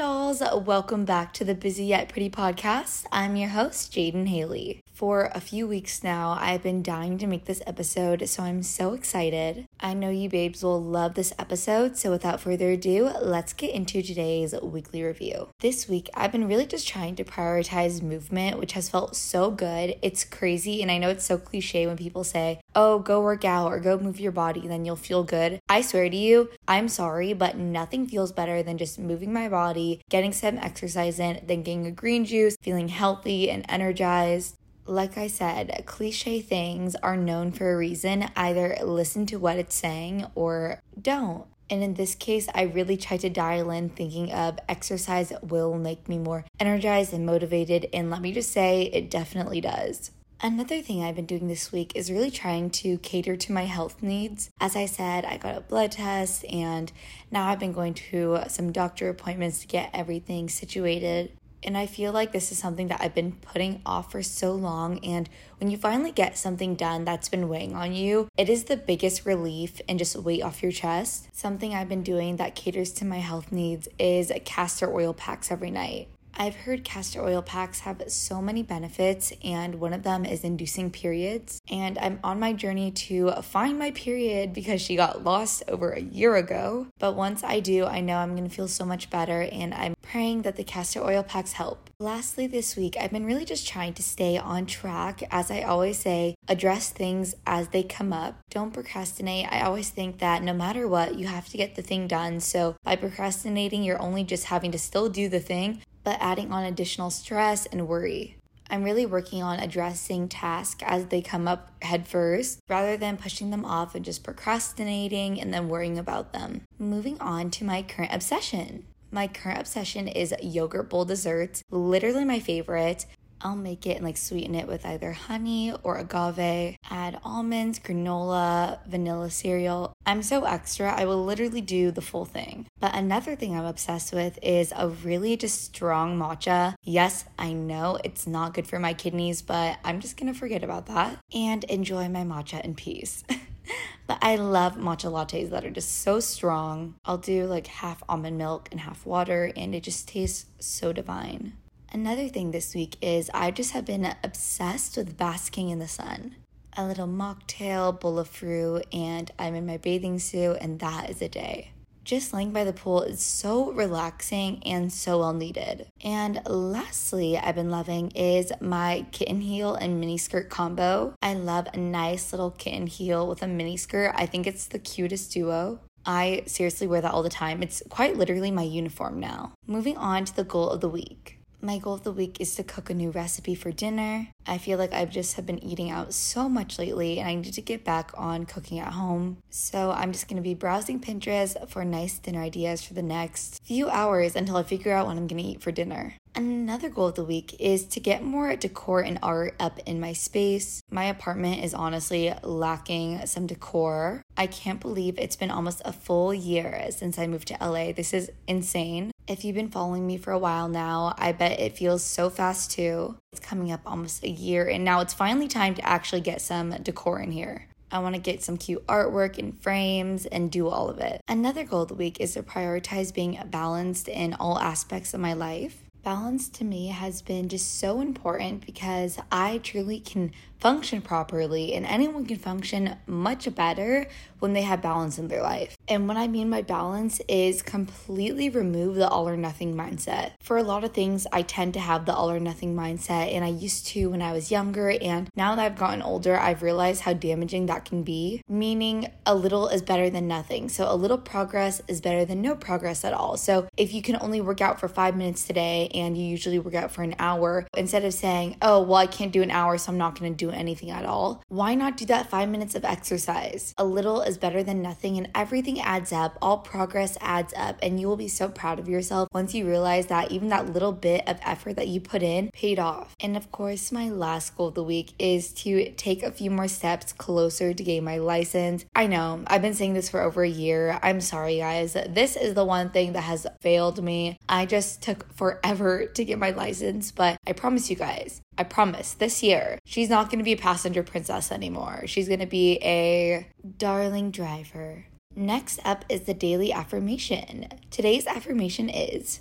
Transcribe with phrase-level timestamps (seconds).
[0.00, 0.42] dolls.
[0.64, 3.04] Welcome back to the Busy Yet Pretty podcast.
[3.12, 4.80] I'm your host, Jadyn Hailey.
[5.00, 8.92] For a few weeks now, I've been dying to make this episode, so I'm so
[8.92, 9.64] excited.
[9.80, 14.02] I know you babes will love this episode, so without further ado, let's get into
[14.02, 15.48] today's weekly review.
[15.60, 19.96] This week, I've been really just trying to prioritize movement, which has felt so good.
[20.02, 23.72] It's crazy, and I know it's so cliche when people say, oh, go work out
[23.72, 25.60] or go move your body, then you'll feel good.
[25.66, 30.02] I swear to you, I'm sorry, but nothing feels better than just moving my body,
[30.10, 34.56] getting some exercise in, then getting a green juice, feeling healthy and energized
[34.90, 38.28] like I said, cliche things are known for a reason.
[38.34, 41.46] Either listen to what it's saying or don't.
[41.70, 46.08] And in this case, I really tried to dial in thinking of exercise will make
[46.08, 47.86] me more energized and motivated.
[47.92, 50.10] And let me just say, it definitely does.
[50.42, 54.02] Another thing I've been doing this week is really trying to cater to my health
[54.02, 54.50] needs.
[54.58, 56.90] As I said, I got a blood test and
[57.30, 61.32] now I've been going to some doctor appointments to get everything situated.
[61.62, 65.04] And I feel like this is something that I've been putting off for so long.
[65.04, 68.76] And when you finally get something done that's been weighing on you, it is the
[68.76, 71.28] biggest relief and just weight off your chest.
[71.32, 75.70] Something I've been doing that caters to my health needs is castor oil packs every
[75.70, 76.08] night.
[76.40, 80.90] I've heard castor oil packs have so many benefits, and one of them is inducing
[80.90, 81.60] periods.
[81.70, 86.00] And I'm on my journey to find my period because she got lost over a
[86.00, 86.86] year ago.
[86.98, 90.40] But once I do, I know I'm gonna feel so much better, and I'm praying
[90.42, 91.90] that the castor oil packs help.
[91.98, 95.22] Lastly, this week, I've been really just trying to stay on track.
[95.30, 98.38] As I always say, address things as they come up.
[98.48, 99.46] Don't procrastinate.
[99.52, 102.40] I always think that no matter what, you have to get the thing done.
[102.40, 106.64] So by procrastinating, you're only just having to still do the thing, but adding on
[106.64, 108.36] additional stress and worry.
[108.70, 113.50] I'm really working on addressing tasks as they come up head first rather than pushing
[113.50, 116.62] them off and just procrastinating and then worrying about them.
[116.78, 118.84] Moving on to my current obsession.
[119.10, 123.06] My current obsession is yogurt bowl desserts, literally my favorite.
[123.42, 128.78] I'll make it and like sweeten it with either honey or agave, add almonds, granola,
[128.86, 129.92] vanilla cereal.
[130.06, 132.66] I'm so extra, I will literally do the full thing.
[132.78, 136.74] But another thing I'm obsessed with is a really just strong matcha.
[136.82, 140.86] Yes, I know it's not good for my kidneys, but I'm just gonna forget about
[140.86, 143.24] that and enjoy my matcha in peace.
[144.06, 146.96] but I love matcha lattes that are just so strong.
[147.04, 151.54] I'll do like half almond milk and half water, and it just tastes so divine.
[151.92, 156.36] Another thing this week is I just have been obsessed with basking in the sun.
[156.76, 161.20] A little mocktail, bowl of fruit, and I'm in my bathing suit, and that is
[161.20, 161.72] a day.
[162.04, 165.88] Just laying by the pool is so relaxing and so well needed.
[166.00, 171.14] And lastly, I've been loving is my kitten heel and mini skirt combo.
[171.20, 174.14] I love a nice little kitten heel with a mini skirt.
[174.14, 175.80] I think it's the cutest duo.
[176.06, 177.64] I seriously wear that all the time.
[177.64, 179.52] It's quite literally my uniform now.
[179.66, 181.39] Moving on to the goal of the week.
[181.62, 184.28] My goal of the week is to cook a new recipe for dinner.
[184.46, 187.52] I feel like I've just have been eating out so much lately and I need
[187.52, 189.36] to get back on cooking at home.
[189.50, 193.90] So I'm just to be browsing Pinterest for nice dinner ideas for the next few
[193.90, 196.14] hours until I figure out what I'm to eat for dinner.
[196.34, 200.14] Another goal of the week is to get more decor and art up in my
[200.14, 200.80] space.
[200.90, 204.22] My apartment is honestly lacking some decor.
[204.36, 207.92] I can't believe it's been almost a full year since I moved to LA.
[207.92, 209.10] This is insane.
[209.30, 212.72] If you've been following me for a while now, I bet it feels so fast
[212.72, 213.16] too.
[213.30, 216.70] It's coming up almost a year, and now it's finally time to actually get some
[216.82, 217.68] decor in here.
[217.92, 221.20] I want to get some cute artwork and frames and do all of it.
[221.28, 225.34] Another goal of the week is to prioritize being balanced in all aspects of my
[225.34, 225.84] life.
[226.02, 231.86] Balance to me has been just so important because I truly can function properly, and
[231.86, 234.06] anyone can function much better
[234.38, 235.76] when they have balance in their life.
[235.88, 240.32] And what I mean by balance is completely remove the all or nothing mindset.
[240.40, 243.44] For a lot of things, I tend to have the all or nothing mindset, and
[243.44, 244.90] I used to when I was younger.
[244.90, 249.34] And now that I've gotten older, I've realized how damaging that can be, meaning a
[249.34, 250.68] little is better than nothing.
[250.68, 253.36] So a little progress is better than no progress at all.
[253.36, 256.74] So if you can only work out for five minutes today and you usually work
[256.74, 259.92] out for an hour, instead of saying, oh, well, I can't do an hour, so
[259.92, 261.42] I'm not going to do anything at all.
[261.48, 263.74] Why not do that five minutes of exercise?
[263.78, 266.36] A little is better than nothing, and everything adds up.
[266.42, 270.06] All progress adds up, and you will be so proud of yourself once you realize
[270.06, 273.14] that even that little bit of effort that you put in paid off.
[273.20, 276.68] And of course, my last goal of the week is to take a few more
[276.68, 278.84] steps closer to getting my license.
[278.94, 280.98] I know I've been saying this for over a year.
[281.02, 281.92] I'm sorry, guys.
[281.92, 284.38] This is the one thing that has failed me.
[284.48, 289.14] I just took forever to get my license, but I promise you guys, I promise
[289.14, 292.02] this year, she's not going to be a passenger princess anymore.
[292.04, 293.46] She's going to be a
[293.78, 295.06] darling driver.
[295.34, 297.68] Next up is the daily affirmation.
[297.90, 299.40] Today's affirmation is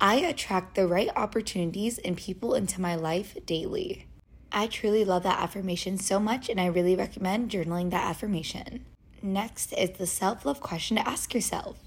[0.00, 4.06] I attract the right opportunities and people into my life daily.
[4.52, 8.84] I truly love that affirmation so much, and I really recommend journaling that affirmation.
[9.20, 11.78] Next is the self love question to ask yourself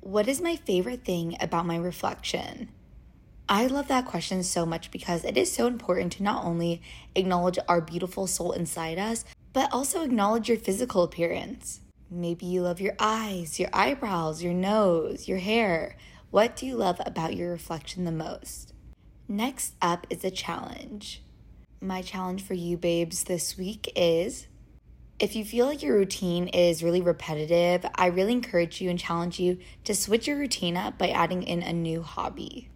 [0.00, 2.70] What is my favorite thing about my reflection?
[3.48, 6.80] I love that question so much because it is so important to not only
[7.14, 11.80] acknowledge our beautiful soul inside us, but also acknowledge your physical appearance.
[12.10, 15.96] Maybe you love your eyes, your eyebrows, your nose, your hair.
[16.30, 18.72] What do you love about your reflection the most?
[19.28, 21.22] Next up is a challenge.
[21.82, 24.46] My challenge for you, babes, this week is
[25.18, 29.38] if you feel like your routine is really repetitive, I really encourage you and challenge
[29.38, 32.70] you to switch your routine up by adding in a new hobby.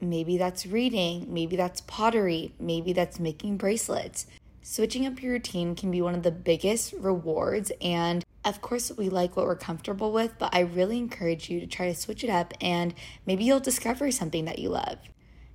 [0.00, 4.26] Maybe that's reading, maybe that's pottery, maybe that's making bracelets.
[4.62, 7.70] Switching up your routine can be one of the biggest rewards.
[7.80, 11.66] And of course, we like what we're comfortable with, but I really encourage you to
[11.66, 12.94] try to switch it up and
[13.24, 14.98] maybe you'll discover something that you love.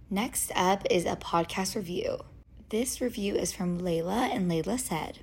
[0.09, 2.19] Next up is a podcast review.
[2.69, 5.19] This review is from Layla, and Layla said,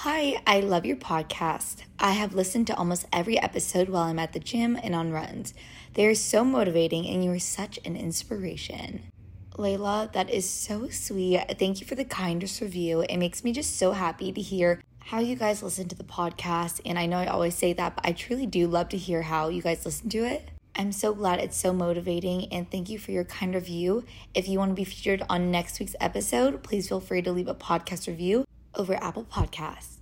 [0.00, 1.84] Hi, I love your podcast.
[1.98, 5.54] I have listened to almost every episode while I'm at the gym and on runs.
[5.96, 9.04] They are so motivating, and you are such an inspiration.
[9.52, 11.40] Layla, that is so sweet.
[11.58, 13.00] Thank you for the kindest review.
[13.00, 16.82] It makes me just so happy to hear how you guys listen to the podcast.
[16.84, 19.48] And I know I always say that, but I truly do love to hear how
[19.48, 20.50] you guys listen to it.
[20.74, 24.04] I'm so glad it's so motivating and thank you for your kind review.
[24.34, 27.48] If you want to be featured on next week's episode, please feel free to leave
[27.48, 28.44] a podcast review
[28.74, 29.96] over Apple Podcast.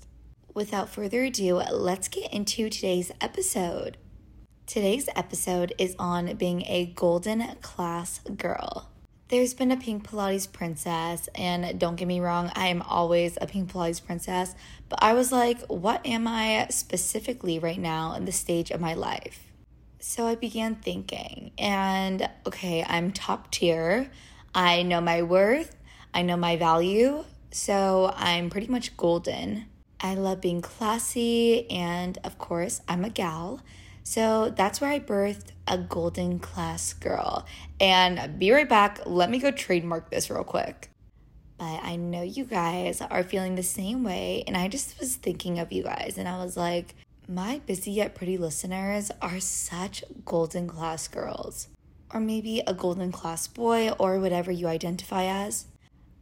[0.54, 3.96] Without further ado, let's get into today's episode.
[4.66, 8.88] Today's episode is on being a golden class girl.
[9.28, 13.46] There's been a pink Pilates princess, and don't get me wrong, I am always a
[13.46, 14.54] pink Pilates princess,
[14.88, 18.94] but I was like, what am I specifically right now in the stage of my
[18.94, 19.52] life?
[20.00, 24.10] So I began thinking, and okay, I'm top tier.
[24.54, 25.76] I know my worth,
[26.14, 29.66] I know my value, so I'm pretty much golden.
[30.00, 33.60] I love being classy, and of course, I'm a gal.
[34.04, 37.46] So that's where I birthed a golden class girl.
[37.80, 39.00] And be right back.
[39.06, 40.90] Let me go trademark this real quick.
[41.56, 44.44] But I know you guys are feeling the same way.
[44.46, 46.94] And I just was thinking of you guys, and I was like,
[47.26, 51.68] my busy yet pretty listeners are such golden class girls.
[52.12, 55.64] Or maybe a golden class boy, or whatever you identify as.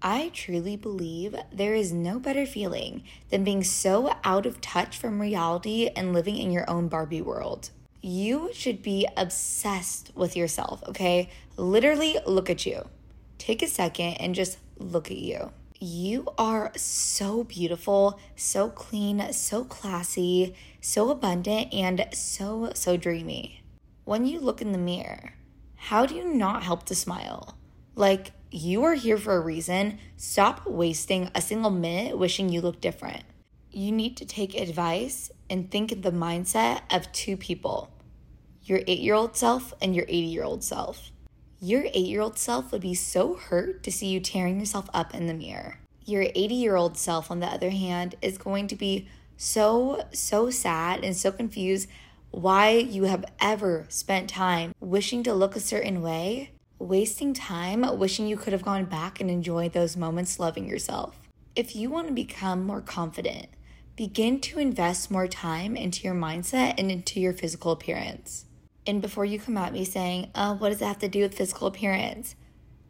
[0.04, 5.20] I truly believe there is no better feeling than being so out of touch from
[5.20, 7.70] reality and living in your own Barbie world.
[8.00, 11.30] You should be obsessed with yourself, okay?
[11.56, 12.88] Literally look at you.
[13.38, 15.52] Take a second and just look at you.
[15.78, 23.62] You are so beautiful, so clean, so classy, so abundant, and so, so dreamy.
[24.04, 25.34] When you look in the mirror,
[25.76, 27.56] how do you not help to smile?
[27.94, 29.98] Like, you are here for a reason.
[30.16, 33.24] Stop wasting a single minute wishing you look different.
[33.70, 37.90] You need to take advice and think in the mindset of two people
[38.64, 41.10] your eight year old self and your 80 year old self.
[41.60, 45.14] Your eight year old self would be so hurt to see you tearing yourself up
[45.14, 45.78] in the mirror.
[46.04, 50.50] Your 80 year old self, on the other hand, is going to be so, so
[50.50, 51.88] sad and so confused
[52.30, 56.50] why you have ever spent time wishing to look a certain way
[56.82, 61.16] wasting time wishing you could have gone back and enjoyed those moments loving yourself.
[61.54, 63.46] If you want to become more confident,
[63.96, 68.46] begin to invest more time into your mindset and into your physical appearance.
[68.86, 71.34] And before you come at me saying, oh, what does that have to do with
[71.36, 72.34] physical appearance?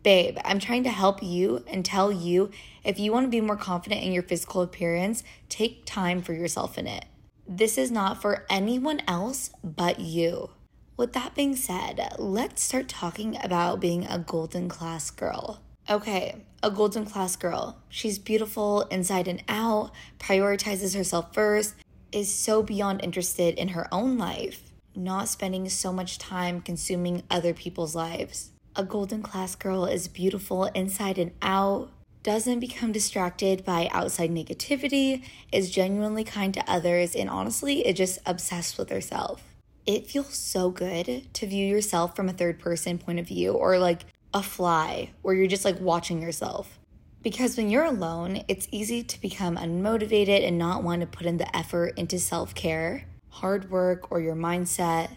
[0.02, 2.50] Babe, I'm trying to help you and tell you
[2.82, 6.78] if you want to be more confident in your physical appearance, take time for yourself
[6.78, 7.04] in it.
[7.46, 10.50] This is not for anyone else but you.
[10.96, 15.62] With that being said, let's start talking about being a golden class girl.
[15.88, 17.78] Okay, a golden class girl.
[17.88, 21.74] She's beautiful inside and out, prioritizes herself first,
[22.12, 27.54] is so beyond interested in her own life, not spending so much time consuming other
[27.54, 28.50] people's lives.
[28.76, 31.90] A golden class girl is beautiful inside and out,
[32.22, 38.18] doesn't become distracted by outside negativity, is genuinely kind to others, and honestly, is just
[38.26, 39.51] obsessed with herself
[39.86, 43.78] it feels so good to view yourself from a third person point of view or
[43.78, 46.78] like a fly where you're just like watching yourself.
[47.22, 51.36] Because when you're alone, it's easy to become unmotivated and not want to put in
[51.36, 55.10] the effort into self care, hard work, or your mindset.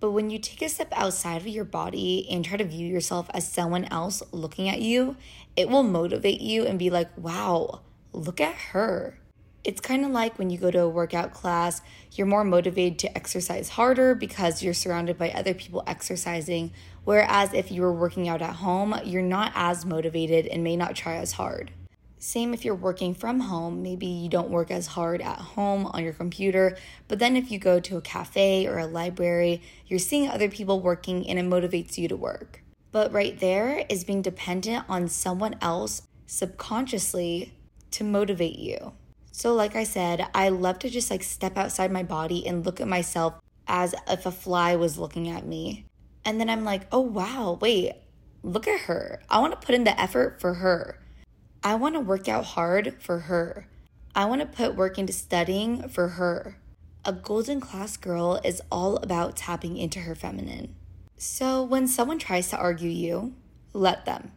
[0.00, 3.28] But when you take a step outside of your body and try to view yourself
[3.34, 5.16] as someone else looking at you,
[5.56, 7.80] it will motivate you and be like, wow,
[8.12, 9.18] look at her.
[9.68, 11.82] It's kind of like when you go to a workout class,
[12.12, 16.72] you're more motivated to exercise harder because you're surrounded by other people exercising
[17.08, 20.94] Whereas if you were working out at home, you're not as motivated and may not
[20.94, 21.70] try as hard.
[22.18, 26.04] Same if you're working from home, maybe you don't work as hard at home on
[26.04, 30.28] your computer, but then if you go to a cafe or a library, you're seeing
[30.28, 32.62] other people working and it motivates you to work.
[32.92, 37.54] But right there is being dependent on someone else subconsciously
[37.92, 38.92] to motivate you.
[39.38, 42.80] So, like I said, I love to just like step outside my body and look
[42.80, 43.34] at myself
[43.68, 45.86] as if a fly was looking at me.
[46.24, 47.92] And then I'm like, oh wow, wait,
[48.42, 49.22] look at her.
[49.30, 50.98] I want to put in the effort for her.
[51.62, 53.68] I want to work out hard for her.
[54.12, 56.58] I want to put work into studying for her.
[57.04, 60.74] A golden class girl is all about tapping into her feminine.
[61.16, 63.34] So when someone tries to argue you,
[63.72, 64.32] let them.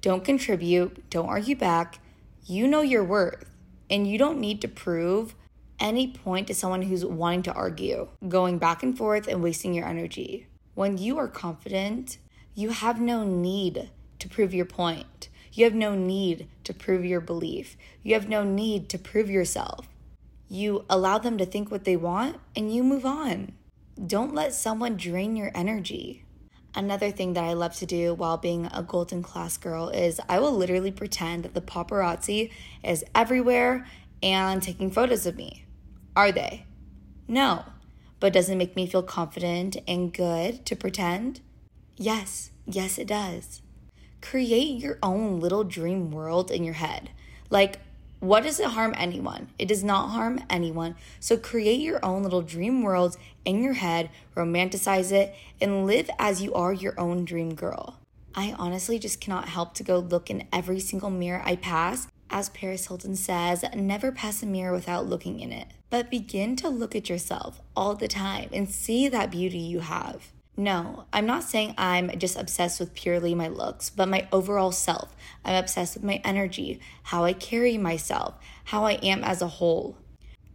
[0.00, 2.00] Don't contribute, don't argue back.
[2.46, 3.44] You know your worth,
[3.90, 5.34] and you don't need to prove
[5.80, 9.86] any point to someone who's wanting to argue, going back and forth and wasting your
[9.86, 10.46] energy.
[10.74, 12.18] When you are confident,
[12.54, 15.28] you have no need to prove your point.
[15.52, 17.76] You have no need to prove your belief.
[18.02, 19.88] You have no need to prove yourself.
[20.48, 23.52] You allow them to think what they want and you move on.
[24.06, 26.24] Don't let someone drain your energy.
[26.74, 30.38] Another thing that I love to do while being a golden class girl is I
[30.38, 32.52] will literally pretend that the paparazzi
[32.84, 33.86] is everywhere
[34.22, 35.64] and taking photos of me.
[36.14, 36.66] Are they?
[37.26, 37.64] No.
[38.20, 41.40] But does it make me feel confident and good to pretend?
[41.96, 43.62] Yes, yes, it does.
[44.20, 47.10] Create your own little dream world in your head.
[47.48, 47.78] Like,
[48.20, 49.48] what does it harm anyone?
[49.58, 50.94] It does not harm anyone.
[51.18, 56.42] So create your own little dream world in your head, romanticize it, and live as
[56.42, 57.98] you are your own dream girl.
[58.34, 62.08] I honestly just cannot help to go look in every single mirror I pass.
[62.28, 65.68] As Paris Hilton says, never pass a mirror without looking in it.
[65.88, 70.30] But begin to look at yourself all the time and see that beauty you have.
[70.60, 75.16] No, I'm not saying I'm just obsessed with purely my looks, but my overall self.
[75.42, 79.96] I'm obsessed with my energy, how I carry myself, how I am as a whole.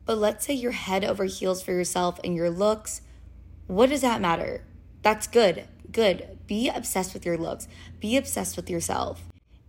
[0.05, 3.01] But let's say you're head over heels for yourself and your looks.
[3.65, 4.63] What does that matter?
[5.01, 5.63] That's good.
[5.91, 6.37] Good.
[6.45, 7.67] Be obsessed with your looks.
[7.99, 9.23] Be obsessed with yourself.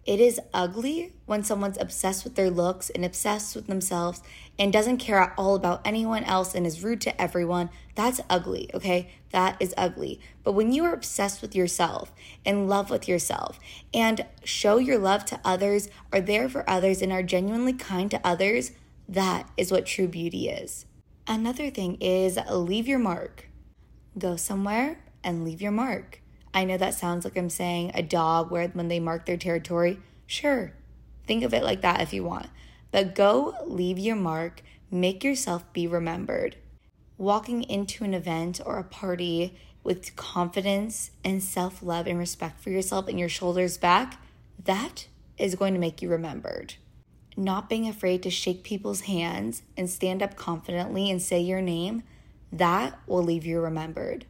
[0.06, 4.22] It is ugly when someone's obsessed with their looks and obsessed with themselves
[4.56, 7.70] and doesn't care at all about anyone else and is rude to everyone.
[7.96, 9.10] That's ugly, okay?
[9.32, 10.20] That is ugly.
[10.44, 12.12] But when you are obsessed with yourself,
[12.44, 13.58] in love with yourself,
[13.92, 18.20] and show your love to others, are there for others, and are genuinely kind to
[18.25, 18.70] others,
[19.08, 20.86] that is what true beauty is.
[21.26, 23.48] Another thing is leave your mark.
[24.16, 26.22] Go somewhere and leave your mark.
[26.56, 29.98] I know that sounds like I'm saying a dog where when they mark their territory.
[30.26, 30.72] Sure,
[31.26, 32.46] think of it like that if you want.
[32.90, 36.56] But go leave your mark, make yourself be remembered.
[37.18, 42.70] Walking into an event or a party with confidence and self love and respect for
[42.70, 44.18] yourself and your shoulders back,
[44.64, 46.76] that is going to make you remembered.
[47.36, 52.02] Not being afraid to shake people's hands and stand up confidently and say your name,
[52.50, 54.25] that will leave you remembered.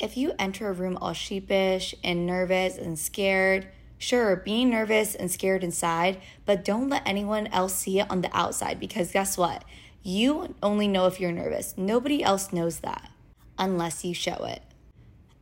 [0.00, 5.30] If you enter a room all sheepish and nervous and scared, sure, be nervous and
[5.30, 9.62] scared inside, but don't let anyone else see it on the outside because guess what?
[10.02, 11.74] You only know if you're nervous.
[11.76, 13.10] Nobody else knows that
[13.58, 14.62] unless you show it.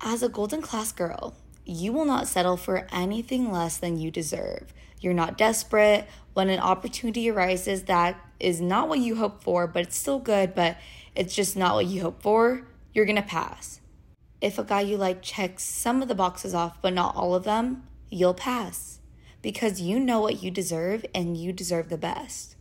[0.00, 4.74] As a golden class girl, you will not settle for anything less than you deserve.
[5.00, 6.08] You're not desperate.
[6.32, 10.56] When an opportunity arises that is not what you hope for, but it's still good,
[10.56, 10.78] but
[11.14, 13.77] it's just not what you hope for, you're gonna pass.
[14.40, 17.44] If a guy you like checks some of the boxes off, but not all of
[17.44, 19.00] them, you'll pass
[19.42, 22.56] because you know what you deserve and you deserve the best.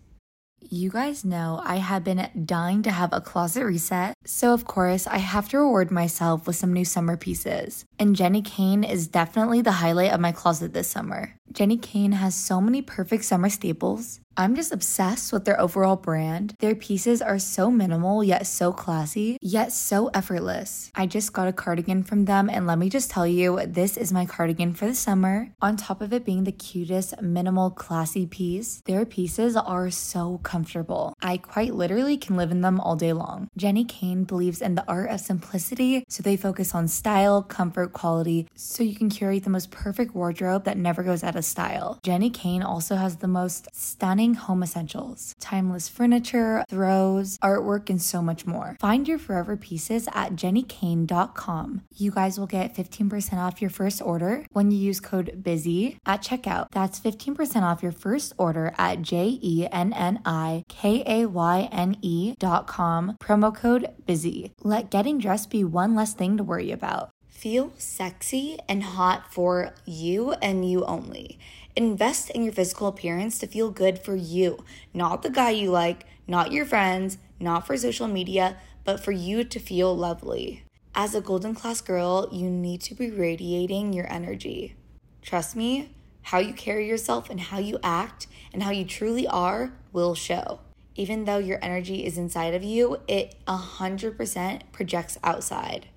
[0.60, 5.06] You guys know I have been dying to have a closet reset, so of course
[5.06, 7.86] I have to reward myself with some new summer pieces.
[8.00, 11.34] And Jenni Kayne is definitely the highlight of my closet this summer.
[11.52, 14.20] Jenni Kayne has so many perfect summer staples.
[14.40, 16.54] I'm just obsessed with their overall brand.
[16.60, 20.92] Their pieces are so minimal, yet so classy, yet so effortless.
[20.94, 24.14] I just got a cardigan from them, and let me just tell you, this is
[24.14, 25.50] my cardigan for the summer.
[25.60, 31.16] On top of it being the cutest, minimal, classy piece, their pieces are so comfortable.
[31.20, 33.50] I quite literally can live in them all day long.
[33.60, 38.48] Jenni Kayne believes in the art of simplicity, so they focus on style, comfort, quality,
[38.56, 42.00] so you can curate the most perfect wardrobe that never goes out of style.
[42.04, 48.22] Jenni Kayne also has the most stunning home essentials, timeless furniture, throws, artwork, and so
[48.22, 48.78] much more.
[48.80, 51.82] Find your forever pieces at jennikayne.com.
[51.96, 56.22] You guys will get 15% off your first order when you use code BUSY at
[56.22, 56.68] checkout.
[56.72, 61.70] That's 15% off your first order at J E N N I K A Y
[61.72, 63.18] N E.com.
[63.20, 64.54] Promo code BUSY.
[64.64, 67.12] Let getting dressed be one less thing to worry about.
[67.38, 71.38] Feel sexy and hot for you and you only.
[71.76, 76.08] Invest in your physical appearance to feel good for you, not the guy you like,
[76.26, 80.64] not your friends, not for social media, but for you to feel lovely.
[80.96, 84.74] As a golden class girl, you need to be radiating your energy.
[85.22, 85.92] Trust me,
[86.24, 90.62] how you carry yourself and how you act and how you truly are will show.
[90.96, 95.90] Even though your energy is inside of you, it 100% projects outside.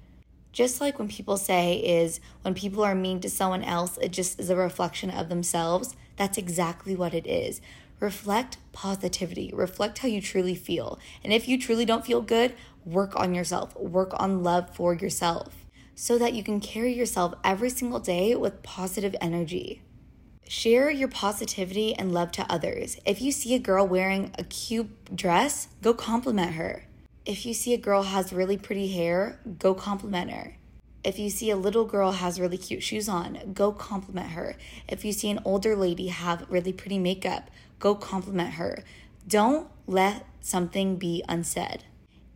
[0.52, 4.40] Just like when people say is when people are mean to someone else, it just
[4.40, 5.94] is a reflection of themselves.
[6.16, 7.60] That's exactly what it is.
[8.00, 10.98] Reflect positivity, reflect how you truly feel.
[11.22, 12.54] And if you truly don't feel good,
[12.84, 17.68] work on yourself, work on love for yourself so that you can carry yourself every
[17.68, 19.82] single day with positive energy.
[20.48, 22.98] Share your positivity and love to others.
[23.04, 26.86] If you see a girl wearing a cute dress, go compliment her.
[27.26, 30.56] If you see a girl has really pretty hair, go compliment her.
[31.04, 34.56] If you see a little girl has really cute shoes on, go compliment her.
[34.88, 38.84] If you see an older lady have really pretty makeup, go compliment her.
[39.28, 41.84] Don't let something be unsaid.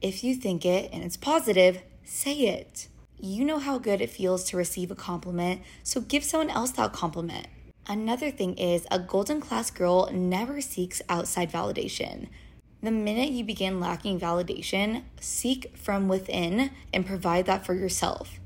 [0.02, 2.88] If you think it and it's positive, say it.
[3.18, 6.92] You know how good it feels to receive a compliment, so give someone else that
[6.92, 7.46] compliment.
[7.86, 12.28] Another thing is a golden class girl never seeks outside validation.
[12.84, 18.38] The minute you begin lacking validation, seek from within and provide that for yourself.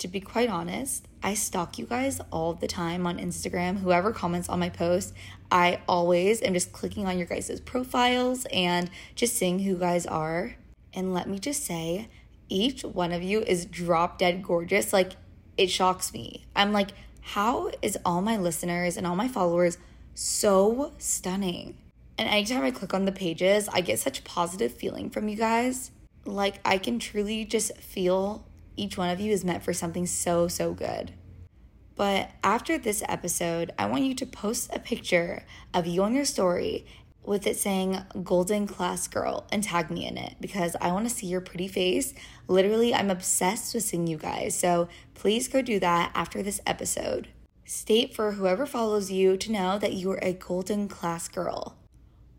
[0.00, 3.78] To be quite honest, I stalk you guys all the time on Instagram.
[3.78, 5.14] Whoever comments on my post,
[5.50, 10.04] I always am just clicking on your guys' profiles and just seeing who you guys
[10.04, 10.56] are.
[10.92, 12.10] And let me just say,
[12.50, 14.92] each one of you is drop dead gorgeous.
[14.92, 15.12] Like,
[15.56, 16.44] it shocks me.
[16.54, 16.90] I'm like,
[17.22, 19.78] how is all my listeners and all my followers
[20.12, 21.78] so stunning?
[22.18, 25.90] And anytime I click on the pages, I get such positive feeling from you guys.
[26.24, 30.48] Like I can truly just feel each one of you is meant for something so,
[30.48, 31.12] so good.
[31.94, 36.26] But after this episode, I want you to post a picture of you on your
[36.26, 36.86] story
[37.22, 41.14] with it saying golden class girl and tag me in it because I want to
[41.14, 42.14] see your pretty face.
[42.48, 44.54] Literally, I'm obsessed with seeing you guys.
[44.54, 47.28] So please go do that after this episode.
[47.64, 51.76] State for whoever follows you to know that you are a golden class girl.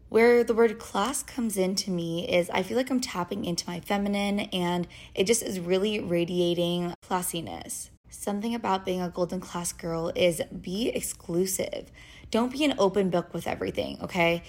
[0.09, 3.67] Where the word class comes in to me is I feel like I'm tapping into
[3.67, 7.89] my feminine and it just is really radiating classiness.
[8.09, 11.91] Something about being a golden class girl is be exclusive.
[12.31, 14.43] Don't be an open book with everything, okay?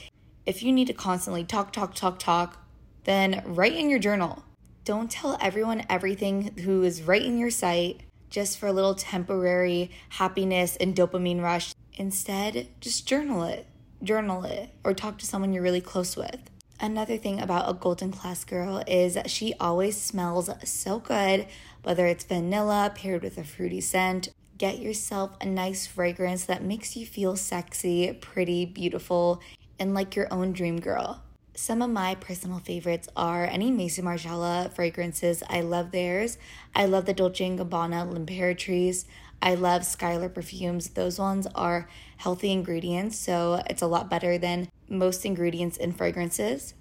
[0.46, 2.64] If you need to constantly talk, talk, talk, talk,
[3.02, 4.44] then write in your journal.
[4.84, 9.90] Don't tell everyone everything who is right in your sight just for a little temporary
[10.10, 11.74] happiness and dopamine rush.
[11.94, 13.66] Instead, just journal it
[14.02, 16.38] journal it, or talk to someone you're really close with.
[16.80, 21.46] Another thing about a golden class girl is she always smells so good,
[21.82, 24.28] whether it's vanilla paired with a fruity scent.
[24.58, 29.40] Get yourself a nice fragrance that makes you feel sexy, pretty, beautiful,
[29.78, 31.22] and like your own dream girl.
[31.60, 35.42] Some of my personal favorites are any Maison Margiela fragrances.
[35.50, 36.38] I love theirs.
[36.72, 39.06] I love the Dolce & Gabbana trees
[39.42, 40.90] I love Skylar perfumes.
[40.90, 46.74] Those ones are healthy ingredients, so it's a lot better than most ingredients in fragrances.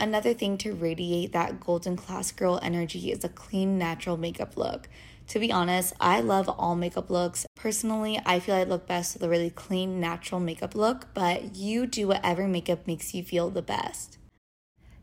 [0.00, 4.88] Another thing to radiate that golden class girl energy is a clean, natural makeup look.
[5.28, 7.46] To be honest, I love all makeup looks.
[7.56, 11.86] Personally, I feel I look best with a really clean, natural makeup look, but you
[11.86, 14.18] do whatever makeup makes you feel the best.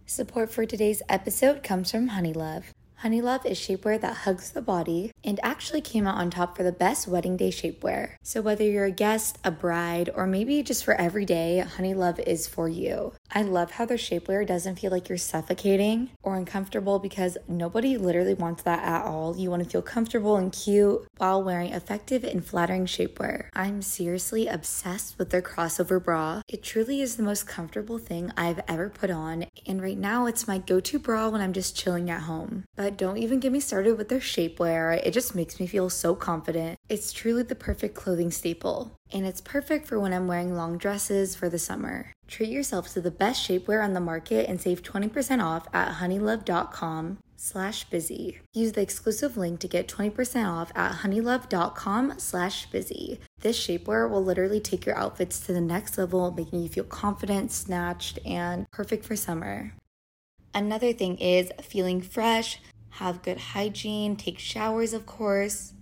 [0.06, 2.66] Support for today's episode comes from Honeylove.
[3.04, 6.72] Honeylove is shapewear that hugs the body and actually came out on top for the
[6.72, 8.16] best wedding day shapewear.
[8.22, 12.48] So, whether you're a guest, a bride, or maybe just for every day, Honeylove is
[12.48, 13.14] for you.
[13.34, 18.34] I love how their shapewear doesn't feel like you're suffocating or uncomfortable because nobody literally
[18.34, 19.38] wants that at all.
[19.38, 23.48] You want to feel comfortable and cute while wearing effective and flattering shapewear.
[23.54, 26.42] I'm seriously obsessed with their crossover bra.
[26.50, 30.48] It truly is the most comfortable thing I've ever put on, and right now it's
[30.48, 32.66] my go to bra when I'm just chilling at home.
[32.76, 36.16] But don't even get me started with their shapewear, it just makes me feel so
[36.16, 36.78] confident.
[36.90, 41.36] It's truly the perfect clothing staple, and it's perfect for when I'm wearing long dresses
[41.36, 42.12] for the summer.
[42.32, 47.18] Treat yourself to the best shapewear on the market and save 20% off at honeylove.com
[47.36, 48.40] slash busy.
[48.54, 53.20] Use the exclusive link to get 20% off at honeylove.com slash busy.
[53.42, 57.52] This shapewear will literally take your outfits to the next level, making you feel confident,
[57.52, 59.74] snatched, and perfect for summer.
[60.54, 62.60] Another thing is feeling fresh,
[62.92, 65.74] have good hygiene, take showers, of course.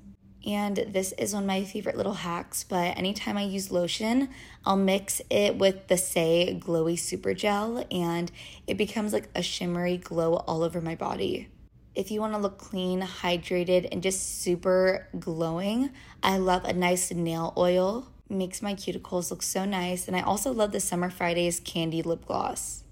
[0.46, 4.30] And this is one of my favorite little hacks, but anytime I use lotion,
[4.66, 8.32] I'll mix it with the Saie Glowy Super Gel and
[8.66, 11.50] it becomes like a shimmery glow all over my body.
[11.94, 15.90] If you want to look clean, hydrated, and just super glowing,
[16.24, 18.08] I love a nice nail oil.
[18.30, 20.08] Makes my cuticles look so nice.
[20.08, 22.84] And I also love the Summer Fridays candy lip gloss.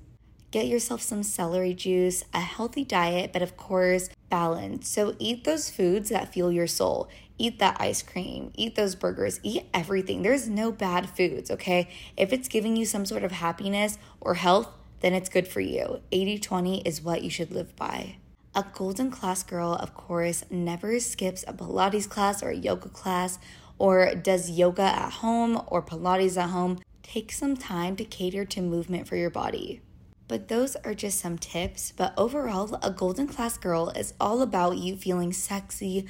[0.50, 4.90] Get yourself some celery juice, a healthy diet, but of course, balance.
[4.90, 7.10] So eat those foods that fuel your soul.
[7.38, 10.24] Eat that ice cream, eat those burgers, eat everything.
[10.24, 11.88] There's no bad foods, okay?
[12.16, 14.70] If it's giving you some sort of happiness or health,
[15.02, 16.02] then it's good for you.
[16.12, 18.16] 80 20 is what you should live by.
[18.56, 23.38] A golden class girl, of course, never skips a Pilates class or a yoga class
[23.78, 26.80] or does yoga at home or Pilates at home.
[27.04, 29.82] Take some time to cater to movement for your body.
[30.28, 31.94] But those are just some tips.
[31.96, 36.08] But overall, a golden class girl is all about you feeling sexy,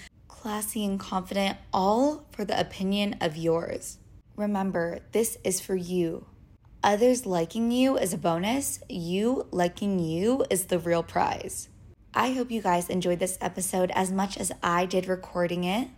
[0.48, 3.98] classy, and confident, all for the opinion of yours.
[4.38, 6.26] Remember, this is for you.
[6.82, 11.68] Others liking you is a bonus, you liking you is the real prize.
[12.14, 15.90] I hope you guys enjoyed this episode as much as I did recording it.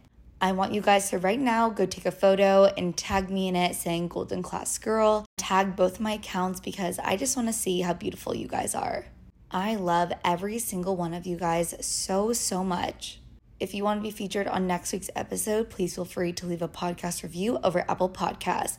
[0.42, 3.56] I want you guys to right now go take a photo and tag me in
[3.56, 5.28] it saying Golden Class Girl.
[5.38, 9.06] Tag both my accounts because I just want to see how beautiful you guys are.
[9.52, 13.20] I love every single one of you guys so, so much.
[13.60, 16.62] If you want to be featured on next week's episode, please feel free to leave
[16.62, 18.78] a podcast review over Apple Podcasts.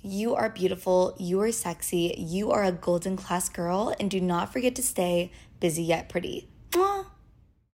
[0.00, 4.52] You are beautiful, you are sexy, you are a golden class girl, and do not
[4.52, 6.48] forget to stay busy yet pretty.